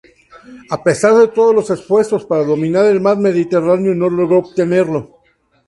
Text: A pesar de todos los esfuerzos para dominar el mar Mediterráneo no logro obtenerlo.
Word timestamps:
A 0.75 0.81
pesar 0.83 1.13
de 1.13 1.27
todos 1.27 1.53
los 1.53 1.69
esfuerzos 1.69 2.25
para 2.25 2.43
dominar 2.43 2.85
el 2.85 3.01
mar 3.01 3.17
Mediterráneo 3.19 3.93
no 3.93 4.09
logro 4.09 4.39
obtenerlo. 4.39 5.19